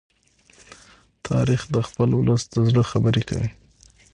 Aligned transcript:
تاریخ 1.27 1.61
د 1.73 1.75
خپل 1.87 2.09
ولس 2.19 2.43
د 2.49 2.55
زړه 2.69 2.83
خبره 2.91 3.21
کوي. 3.29 3.49